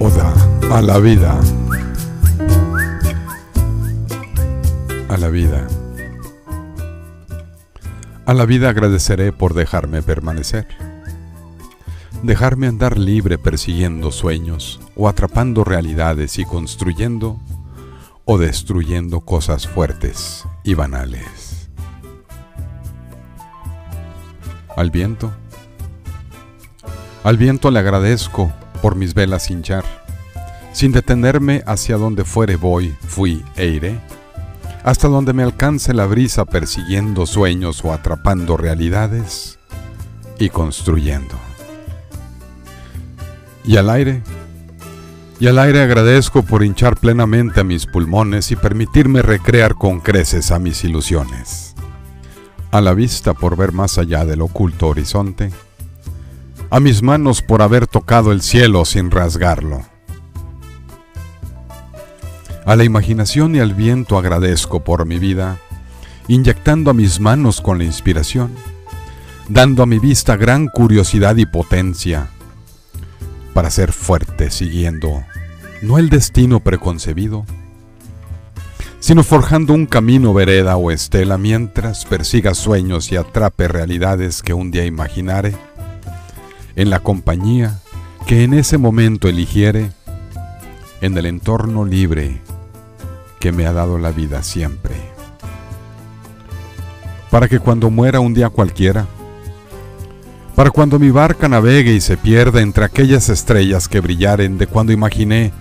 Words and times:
Oda 0.00 0.32
a 0.70 0.80
la 0.80 1.00
vida. 1.00 1.40
A 5.08 5.16
la 5.16 5.28
vida. 5.28 5.66
A 8.24 8.32
la 8.32 8.46
vida 8.46 8.68
agradeceré 8.68 9.32
por 9.32 9.54
dejarme 9.54 10.02
permanecer. 10.02 10.68
Dejarme 12.22 12.68
andar 12.68 12.96
libre 12.96 13.38
persiguiendo 13.38 14.12
sueños 14.12 14.80
o 14.94 15.08
atrapando 15.08 15.64
realidades 15.64 16.38
y 16.38 16.44
construyendo 16.44 17.40
o 18.24 18.38
destruyendo 18.38 19.22
cosas 19.22 19.66
fuertes 19.66 20.44
y 20.62 20.74
banales. 20.74 21.70
Al 24.76 24.92
viento. 24.92 25.32
Al 27.24 27.36
viento 27.36 27.72
le 27.72 27.80
agradezco 27.80 28.52
por 28.80 28.96
mis 28.96 29.14
velas 29.14 29.50
hinchar. 29.50 29.84
Sin 30.72 30.92
detenerme 30.92 31.62
hacia 31.66 31.96
donde 31.96 32.24
fuere 32.24 32.56
voy, 32.56 32.94
fui 33.06 33.44
e 33.56 33.66
iré. 33.66 34.00
Hasta 34.84 35.08
donde 35.08 35.32
me 35.32 35.42
alcance 35.42 35.92
la 35.92 36.06
brisa 36.06 36.44
persiguiendo 36.44 37.26
sueños 37.26 37.84
o 37.84 37.92
atrapando 37.92 38.56
realidades 38.56 39.58
y 40.38 40.50
construyendo. 40.50 41.34
Y 43.64 43.76
al 43.76 43.90
aire, 43.90 44.22
y 45.40 45.46
al 45.46 45.58
aire 45.58 45.82
agradezco 45.82 46.42
por 46.42 46.64
hinchar 46.64 46.96
plenamente 46.96 47.60
a 47.60 47.64
mis 47.64 47.86
pulmones 47.86 48.50
y 48.50 48.56
permitirme 48.56 49.22
recrear 49.22 49.74
con 49.74 50.00
creces 50.00 50.50
a 50.50 50.58
mis 50.58 50.84
ilusiones. 50.84 51.74
A 52.70 52.80
la 52.80 52.94
vista 52.94 53.34
por 53.34 53.56
ver 53.56 53.72
más 53.72 53.98
allá 53.98 54.24
del 54.24 54.42
oculto 54.42 54.88
horizonte, 54.88 55.50
a 56.70 56.80
mis 56.80 57.02
manos 57.02 57.40
por 57.40 57.62
haber 57.62 57.86
tocado 57.86 58.30
el 58.32 58.42
cielo 58.42 58.84
sin 58.84 59.10
rasgarlo. 59.10 59.82
A 62.66 62.76
la 62.76 62.84
imaginación 62.84 63.56
y 63.56 63.60
al 63.60 63.74
viento 63.74 64.18
agradezco 64.18 64.84
por 64.84 65.06
mi 65.06 65.18
vida, 65.18 65.58
inyectando 66.26 66.90
a 66.90 66.94
mis 66.94 67.20
manos 67.20 67.62
con 67.62 67.78
la 67.78 67.84
inspiración, 67.84 68.54
dando 69.48 69.82
a 69.82 69.86
mi 69.86 69.98
vista 69.98 70.36
gran 70.36 70.66
curiosidad 70.66 71.36
y 71.36 71.46
potencia 71.46 72.28
para 73.54 73.70
ser 73.70 73.92
fuerte 73.92 74.50
siguiendo 74.50 75.24
no 75.80 75.98
el 75.98 76.10
destino 76.10 76.60
preconcebido, 76.60 77.46
sino 79.00 79.22
forjando 79.22 79.72
un 79.72 79.86
camino 79.86 80.34
vereda 80.34 80.76
o 80.76 80.90
estela 80.90 81.38
mientras 81.38 82.04
persiga 82.04 82.52
sueños 82.54 83.10
y 83.12 83.16
atrape 83.16 83.68
realidades 83.68 84.42
que 84.42 84.52
un 84.54 84.70
día 84.70 84.84
imaginare 84.84 85.54
en 86.78 86.90
la 86.90 87.00
compañía 87.00 87.80
que 88.24 88.44
en 88.44 88.54
ese 88.54 88.78
momento 88.78 89.28
eligiere, 89.28 89.90
en 91.00 91.18
el 91.18 91.26
entorno 91.26 91.84
libre 91.84 92.40
que 93.40 93.50
me 93.50 93.66
ha 93.66 93.72
dado 93.72 93.98
la 93.98 94.12
vida 94.12 94.44
siempre. 94.44 94.94
Para 97.32 97.48
que 97.48 97.58
cuando 97.58 97.90
muera 97.90 98.20
un 98.20 98.32
día 98.32 98.48
cualquiera, 98.48 99.06
para 100.54 100.70
cuando 100.70 101.00
mi 101.00 101.10
barca 101.10 101.48
navegue 101.48 101.94
y 101.94 102.00
se 102.00 102.16
pierda 102.16 102.60
entre 102.60 102.84
aquellas 102.84 103.28
estrellas 103.28 103.88
que 103.88 103.98
brillaren 103.98 104.56
de 104.56 104.68
cuando 104.68 104.92
imaginé 104.92 105.52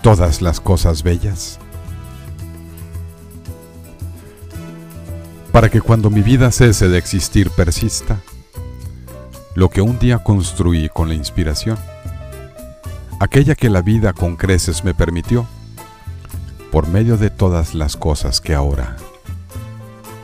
todas 0.00 0.42
las 0.42 0.60
cosas 0.60 1.02
bellas, 1.02 1.58
para 5.50 5.68
que 5.68 5.80
cuando 5.80 6.08
mi 6.08 6.22
vida 6.22 6.52
cese 6.52 6.88
de 6.88 6.98
existir 6.98 7.50
persista, 7.50 8.20
lo 9.54 9.68
que 9.68 9.82
un 9.82 9.98
día 9.98 10.18
construí 10.18 10.88
con 10.88 11.08
la 11.08 11.14
inspiración, 11.14 11.78
aquella 13.20 13.54
que 13.54 13.70
la 13.70 13.82
vida 13.82 14.12
con 14.12 14.36
creces 14.36 14.84
me 14.84 14.94
permitió, 14.94 15.46
por 16.70 16.88
medio 16.88 17.18
de 17.18 17.28
todas 17.28 17.74
las 17.74 17.96
cosas 17.96 18.40
que 18.40 18.54
ahora, 18.54 18.96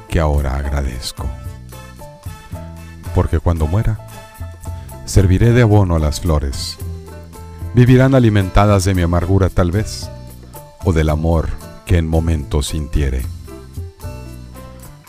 que 0.08 0.18
ahora 0.18 0.56
agradezco. 0.56 1.26
Porque 3.14 3.38
cuando 3.38 3.66
muera, 3.66 3.98
serviré 5.04 5.52
de 5.52 5.62
abono 5.62 5.96
a 5.96 5.98
las 5.98 6.20
flores, 6.20 6.78
vivirán 7.74 8.14
alimentadas 8.14 8.84
de 8.84 8.94
mi 8.94 9.02
amargura 9.02 9.50
tal 9.50 9.70
vez, 9.70 10.10
o 10.84 10.92
del 10.94 11.10
amor 11.10 11.48
que 11.84 11.98
en 11.98 12.08
momentos 12.08 12.68
sintiere. 12.68 13.26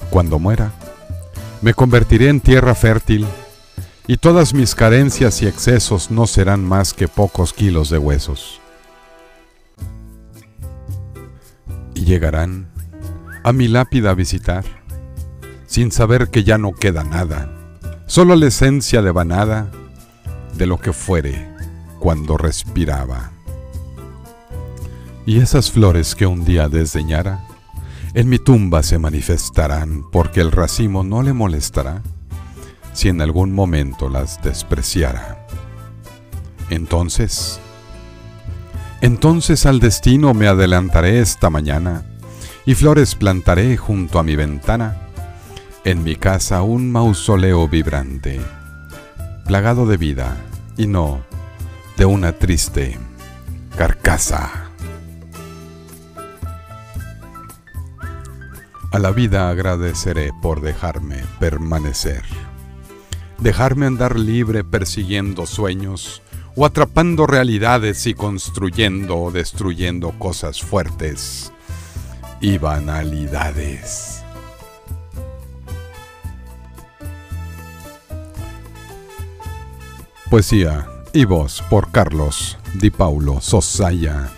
Cuando 0.09 0.39
muera, 0.39 0.73
me 1.61 1.73
convertiré 1.73 2.27
en 2.29 2.41
tierra 2.41 2.75
fértil 2.75 3.25
y 4.09 4.17
todas 4.17 4.55
mis 4.55 4.73
carencias 4.73 5.43
y 5.43 5.45
excesos 5.45 6.09
no 6.09 6.25
serán 6.25 6.65
más 6.65 6.95
que 6.95 7.07
pocos 7.07 7.53
kilos 7.53 7.91
de 7.91 7.99
huesos. 7.99 8.59
Y 11.93 12.05
llegarán 12.05 12.71
a 13.43 13.53
mi 13.53 13.67
lápida 13.67 14.09
a 14.09 14.15
visitar, 14.15 14.65
sin 15.67 15.91
saber 15.91 16.29
que 16.29 16.43
ya 16.43 16.57
no 16.57 16.73
queda 16.73 17.03
nada, 17.03 17.51
solo 18.07 18.35
la 18.35 18.47
esencia 18.47 19.03
devanada 19.03 19.69
de 20.55 20.65
lo 20.65 20.79
que 20.79 20.91
fuere 20.91 21.47
cuando 21.99 22.35
respiraba. 22.35 23.29
Y 25.27 25.37
esas 25.37 25.69
flores 25.69 26.15
que 26.15 26.25
un 26.25 26.45
día 26.45 26.67
desdeñara, 26.67 27.45
en 28.15 28.27
mi 28.27 28.39
tumba 28.39 28.81
se 28.81 28.97
manifestarán 28.97 30.01
porque 30.11 30.41
el 30.41 30.51
racimo 30.51 31.03
no 31.03 31.21
le 31.21 31.33
molestará 31.33 32.01
si 32.99 33.07
en 33.07 33.21
algún 33.21 33.53
momento 33.53 34.09
las 34.09 34.41
despreciara. 34.43 35.47
Entonces, 36.69 37.61
entonces 38.99 39.65
al 39.65 39.79
destino 39.79 40.33
me 40.33 40.49
adelantaré 40.49 41.21
esta 41.21 41.49
mañana 41.49 42.03
y 42.65 42.75
flores 42.75 43.15
plantaré 43.15 43.77
junto 43.77 44.19
a 44.19 44.23
mi 44.23 44.35
ventana, 44.35 44.97
en 45.85 46.03
mi 46.03 46.17
casa 46.17 46.61
un 46.61 46.91
mausoleo 46.91 47.69
vibrante, 47.69 48.41
plagado 49.45 49.85
de 49.85 49.95
vida 49.95 50.35
y 50.75 50.85
no 50.85 51.21
de 51.95 52.03
una 52.03 52.33
triste 52.33 52.97
carcasa. 53.77 54.71
A 58.91 58.99
la 58.99 59.11
vida 59.11 59.49
agradeceré 59.49 60.31
por 60.41 60.59
dejarme 60.59 61.23
permanecer 61.39 62.23
dejarme 63.41 63.85
andar 63.85 64.19
libre 64.19 64.63
persiguiendo 64.63 65.45
sueños 65.45 66.21
o 66.55 66.65
atrapando 66.65 67.27
realidades 67.27 68.07
y 68.07 68.13
construyendo 68.13 69.17
o 69.17 69.31
destruyendo 69.31 70.11
cosas 70.11 70.61
fuertes 70.61 71.51
y 72.41 72.57
banalidades. 72.57 74.23
Poesía 80.29 80.87
y 81.11 81.25
voz 81.25 81.61
por 81.69 81.91
Carlos 81.91 82.57
Di 82.75 82.91
Paulo 82.91 83.41
Sosaya. 83.41 84.29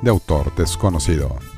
de 0.00 0.10
autor 0.10 0.54
desconocido. 0.54 1.49